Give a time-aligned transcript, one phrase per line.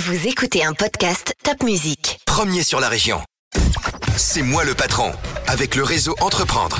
[0.00, 2.20] Vous écoutez un podcast Top Music.
[2.24, 3.18] Premier sur la région.
[4.16, 5.10] C'est moi le patron,
[5.48, 6.78] avec le réseau Entreprendre.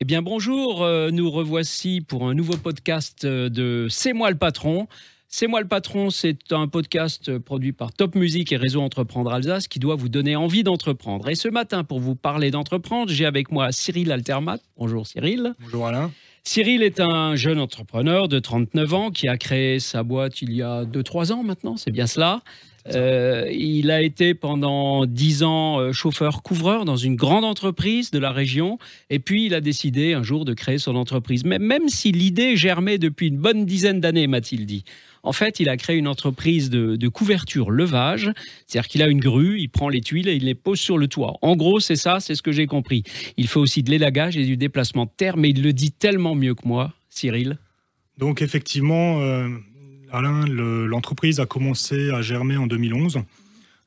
[0.00, 4.36] Eh bien bonjour, euh, nous revoici pour un nouveau podcast euh, de C'est moi le
[4.36, 4.88] patron.
[5.26, 9.66] C'est moi le patron, c'est un podcast produit par Top Music et Réseau Entreprendre Alsace
[9.66, 11.30] qui doit vous donner envie d'entreprendre.
[11.30, 14.58] Et ce matin, pour vous parler d'entreprendre, j'ai avec moi Cyril Altermat.
[14.76, 15.54] Bonjour Cyril.
[15.60, 16.10] Bonjour Alain.
[16.44, 20.62] Cyril est un jeune entrepreneur de 39 ans qui a créé sa boîte il y
[20.62, 22.40] a 2-3 ans maintenant, c'est bien cela.
[22.88, 28.32] Euh, il a été pendant 10 ans euh, chauffeur-couvreur dans une grande entreprise de la
[28.32, 28.78] région
[29.10, 31.44] et puis il a décidé un jour de créer son entreprise.
[31.44, 34.84] Mais même si l'idée germait depuis une bonne dizaine d'années, m'a-t-il dit.
[35.22, 38.30] En fait, il a créé une entreprise de, couverture levage,
[38.66, 41.08] c'est-à-dire qu'il a une grue, il prend les tuiles et il les pose sur le
[41.08, 41.34] toit.
[41.42, 43.02] En gros, c'est ça, c'est ce que j'ai compris.
[43.36, 46.34] Il fait aussi de l'élagage et du déplacement de terre, mais il le dit tellement
[46.34, 47.58] mieux que moi, Cyril.
[48.16, 49.48] Donc effectivement, euh,
[50.12, 53.20] Alain, l'entreprise a commencé à germer en 2011.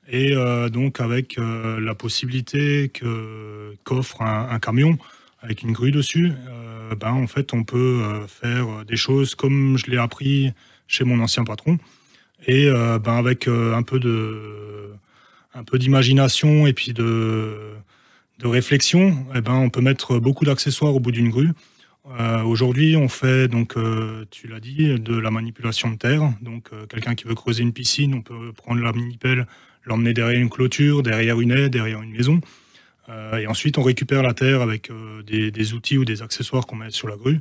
[0.10, 2.92] Et euh, donc avec euh, la possibilité
[3.84, 4.98] qu'offre un, camion
[5.42, 6.32] avec une grue dessus,
[7.00, 10.52] ben, en fait on peut faire des choses comme je l'ai appris
[10.88, 11.78] chez mon ancien patron.
[12.46, 14.00] Et euh, ben avec euh, un peu
[15.54, 17.74] un peu d'imagination et puis de,
[18.40, 21.52] de réflexion, eh ben on peut mettre beaucoup d'accessoires au bout d'une grue.
[22.06, 23.76] Euh, aujourd'hui, on fait donc,
[24.30, 26.34] tu l'as dit, de la manipulation de terre.
[26.42, 29.48] Donc, quelqu'un qui veut creuser une piscine, on peut prendre la mini-pelle,
[29.86, 32.42] l'emmener derrière une clôture, derrière une haie, derrière une maison.
[33.10, 34.92] et ensuite, on récupère la terre avec
[35.26, 37.40] des, outils ou des accessoires qu'on met sur la grue.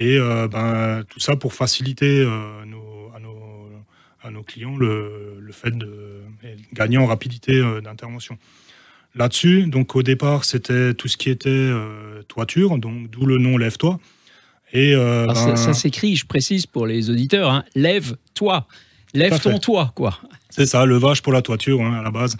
[0.00, 3.10] Et euh, ben, tout ça pour faciliter euh, nos,
[4.22, 6.22] à, nos, clients le, fait de
[6.72, 8.38] gagner en rapidité euh, d'intervention.
[9.14, 11.70] Là-dessus, donc au départ, c'était tout ce qui était
[12.28, 13.98] toiture, donc d'où le nom Lève-toi.
[14.72, 18.68] Et ben, ça, s'écrit, je précise pour les auditeurs, hein, lève-toi,
[19.12, 20.20] lève ton toit, quoi.
[20.48, 22.36] C'est ça, levage pour la toiture hein, à la base.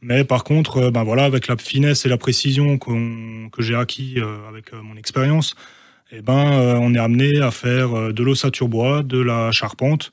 [0.00, 4.16] Mais par contre, ben voilà, avec la finesse et la précision que j'ai acquis
[4.48, 5.54] avec mon expérience,
[6.10, 10.10] eh ben, euh, on est amené à faire euh, de l'ossature bois, de la charpente,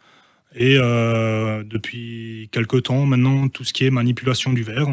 [0.53, 4.87] et euh, depuis quelques temps maintenant, tout ce qui est manipulation du verre.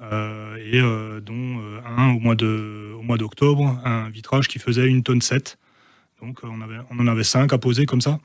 [0.00, 0.80] Et
[1.22, 5.58] dont un au mois, de, au mois d'octobre, un vitrage qui faisait une tonne 7.
[6.20, 8.18] Donc on, avait, on en avait 5 à poser comme ça.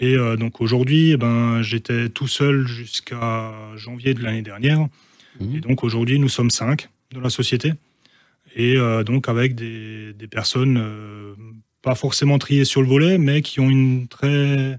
[0.00, 4.80] Et donc aujourd'hui, eh ben, j'étais tout seul jusqu'à janvier de l'année dernière.
[5.40, 5.56] Mmh.
[5.56, 7.74] Et donc aujourd'hui, nous sommes 5 de la société
[8.54, 11.34] et euh, donc avec des, personnes euh,
[11.82, 14.78] pas forcément triées sur le volet, mais qui ont une très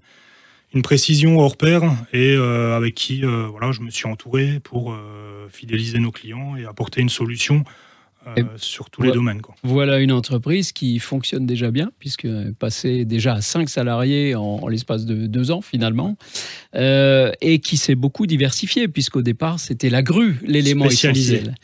[0.74, 4.96] une précision hors pair et euh, avec qui voilà, je me suis entouré pour
[5.50, 7.64] fidéliser nos clients et apporter une solution
[8.56, 9.42] sur tous les domaines.
[9.64, 15.06] Voilà une entreprise qui fonctionne déjà bien, puisque passé déjà à 5 salariés en, l'espace
[15.06, 16.16] de deux ans finalement,
[16.74, 21.56] et qui s'est beaucoup diversifiée, puisqu'au départ c'était la grue, l'élément essentiel.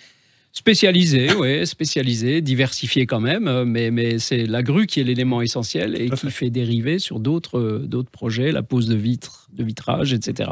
[0.52, 5.42] Spécialisé, oui, spécialisé, diversifié quand même, euh, mais, mais c'est la grue qui est l'élément
[5.42, 6.50] essentiel et qui fait.
[6.50, 10.50] dériver sur d'autres euh, d'autres projets, la pose de vitres, de vitrage, etc.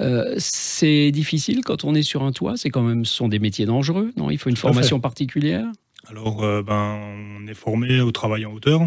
[0.00, 3.40] Euh, c'est difficile quand on est sur un toit, c'est quand même, ce sont des
[3.40, 4.30] métiers dangereux, non?
[4.30, 5.66] Il faut une formation particulière?
[6.08, 7.00] Alors, ben,
[7.40, 8.80] on est formé au travail en hauteur.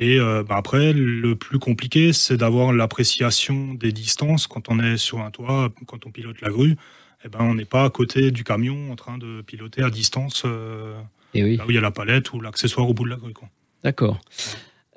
[0.00, 5.20] Et ben, après, le plus compliqué, c'est d'avoir l'appréciation des distances quand on est sur
[5.20, 6.76] un toit, quand on pilote la grue.
[7.24, 10.42] Eh ben, on n'est pas à côté du camion en train de piloter à distance
[10.44, 10.94] euh,
[11.34, 11.56] Et oui.
[11.56, 13.32] là où il y a la palette ou l'accessoire au bout de la grue.
[13.84, 14.20] D'accord.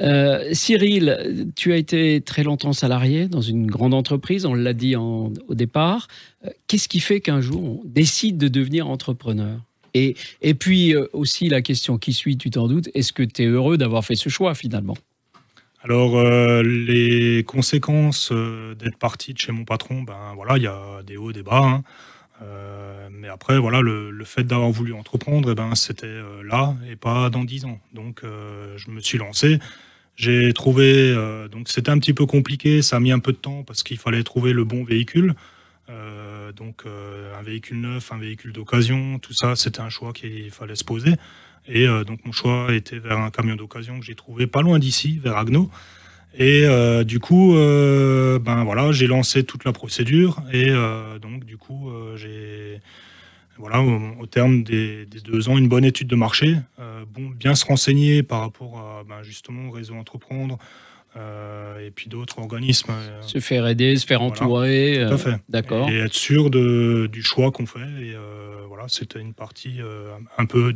[0.02, 4.96] Euh, Cyril, tu as été très longtemps salarié dans une grande entreprise, on l'a dit
[4.96, 6.08] au départ.
[6.46, 9.60] Euh, qu'est-ce qui fait qu'un jour on décide de devenir entrepreneur?
[9.94, 13.46] Et, et puis aussi la question qui suit, tu t'en doutes, est-ce que tu es
[13.46, 14.98] heureux d'avoir fait ce choix finalement?
[15.84, 16.22] Alors,
[16.64, 21.32] les conséquences d'être parti de chez mon patron, ben voilà, il y a des hauts,
[21.32, 21.64] des bas.
[21.64, 21.84] Hein.
[22.42, 26.96] Euh, mais après, voilà, le, fait d'avoir voulu entreprendre, eh ben, c'était euh, là et
[26.96, 27.80] pas dans dix ans.
[27.94, 29.60] Donc, euh, je me suis lancé.
[30.16, 31.14] J'ai trouvé,
[31.52, 33.98] donc c'était un petit peu compliqué, ça a mis un peu de temps parce qu'il
[33.98, 35.36] fallait trouver le bon véhicule.
[36.56, 40.86] donc, un véhicule neuf, un véhicule d'occasion, tout ça, c'était un choix qu'il fallait se
[40.86, 41.16] poser.
[41.68, 45.20] Et donc, mon choix était vers un camion d'occasion que j'ai trouvé pas loin d'ici,
[45.22, 45.70] vers Agno.
[46.38, 51.46] Et euh, du coup, euh, ben voilà, j'ai lancé toute la procédure et euh, donc
[51.46, 52.82] du coup, j'ai
[53.58, 56.58] voilà au, terme des, deux ans une bonne étude de marché,
[57.14, 60.58] bon, bien se renseigner par rapport à ben, justement au réseau entreprendre.
[61.16, 62.92] et puis d'autres organismes.
[63.22, 65.06] se faire aider, se faire entourer.
[65.08, 65.36] Tout à fait.
[65.48, 65.90] D'accord.
[65.90, 67.88] Et être sûr de, du choix qu'on fait.
[68.02, 68.14] Et
[68.68, 69.80] voilà, c'était une partie
[70.38, 70.74] un peu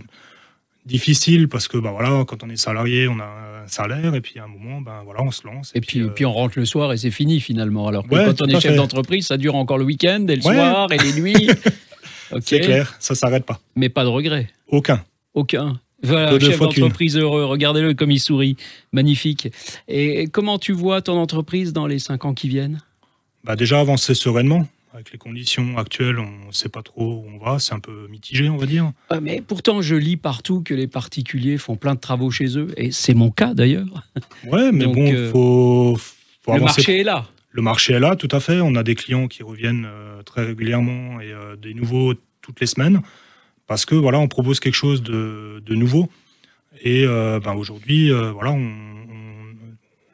[0.86, 4.40] difficile parce que bah, voilà, quand on est salarié, on a un salaire et puis
[4.40, 5.72] à un moment, ben, voilà, on se lance.
[5.76, 7.88] Et, puis, euh, puis on rentre le soir et c'est fini finalement.
[7.88, 10.44] Alors que Ouais, quand on est chef d'entreprise, ça dure encore le week-end et le
[10.46, 10.56] Ouais.
[10.56, 11.50] soir et les nuits.
[12.32, 12.44] Ok.
[12.46, 13.60] c'est clair, ça s'arrête pas.
[13.76, 14.50] Mais pas de regret.
[14.68, 15.04] Aucun.
[15.34, 15.80] Aucun.
[16.04, 18.56] Voilà, de chef d'entreprise heureux, regardez-le comme il sourit.
[18.94, 19.48] Magnifique.
[19.88, 22.82] Et comment tu vois ton entreprise dans les cinq ans qui viennent?
[23.44, 24.68] Bah, déjà avancer sereinement.
[24.94, 28.08] Avec les conditions actuelles, on ne sait pas trop où on va, c'est un peu
[28.10, 28.92] mitigé, on va dire.
[29.22, 32.68] Mais pourtant, je lis partout que les particuliers font plein de travaux chez eux.
[32.76, 33.86] Et c'est mon cas d'ailleurs.
[34.48, 35.96] Ouais, mais Donc, bon, euh, faut,
[36.42, 36.80] faut Le avancer.
[36.82, 37.28] marché est là.
[37.52, 38.62] Le marché est là, tout à fait.
[38.62, 42.68] On a des clients qui reviennent euh, très régulièrement et euh, des nouveaux toutes les
[42.68, 43.02] semaines
[43.68, 46.10] parce que voilà, on propose quelque chose de, de nouveau.
[46.82, 49.56] Et euh, ben, aujourd'hui, voilà, on, on-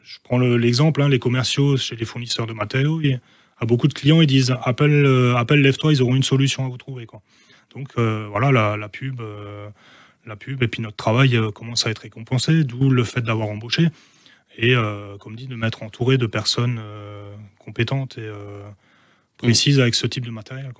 [0.04, 3.00] je prends le- l'exemple, hein, les commerciaux chez les fournisseurs de matériaux.
[3.02, 3.20] et
[3.58, 6.78] à beaucoup de clients, ils disent appelle, euh, lève-toi, ils auront une solution à vous
[6.78, 7.06] trouver.
[7.06, 7.22] Quoi.
[7.76, 9.68] Donc euh, voilà, la, pub, euh,
[10.26, 13.50] la pub et puis notre travail euh, commence à être récompensé, d'où le fait d'avoir
[13.50, 13.90] embauché
[14.58, 14.74] et
[15.20, 16.80] comme dit de m'être entouré de personnes
[17.60, 18.32] compétentes et
[19.36, 20.72] précises avec ce type de matériel.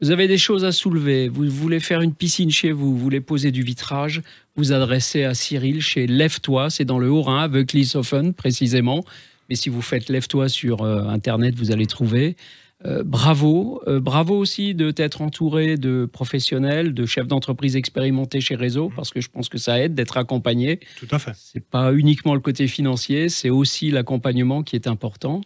[0.00, 1.28] Vous avez des choses à soulever.
[1.28, 4.22] Vous voulez faire une piscine chez vous, vous voulez poser du vitrage.
[4.54, 9.04] Vous adressez à Cyril chez Lève-toi, c'est dans le Haut-Rhin, à Veuclishofen précisément.
[9.48, 12.36] Mais si vous faites Lève-toi sur euh, Internet, vous allez trouver.
[12.84, 13.82] Euh, bravo.
[13.88, 19.10] Euh, bravo aussi de t'être entouré de professionnels, de chefs d'entreprise expérimentés chez Réseau, parce
[19.10, 20.78] que je pense que ça aide d'être accompagné.
[20.98, 21.32] Tout à fait.
[21.34, 25.40] C'est pas uniquement le côté financier, c'est aussi l'accompagnement qui est important.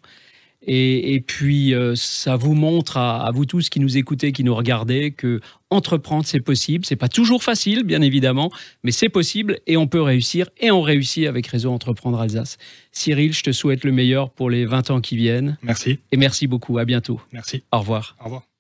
[0.65, 4.45] Et, et puis, euh, ça vous montre à, à vous tous qui nous écoutez, qui
[4.45, 6.85] nous regardez, que entreprendre, c'est possible.
[6.85, 8.51] C'est pas toujours facile, bien évidemment,
[8.85, 10.49] mais c'est possible et on peut réussir.
[10.59, 12.59] Et on réussit avec Réseau Entreprendre Alsace.
[12.93, 15.59] Cyril, je te souhaite le meilleur pour les 20 ans qui viennent.
[15.63, 15.99] Merci.
[16.13, 16.79] Et merci beaucoup.
[16.79, 17.21] À bientôt.
[17.33, 17.65] Merci.
[17.73, 18.17] Au revoir.
[18.21, 18.52] Au revoir.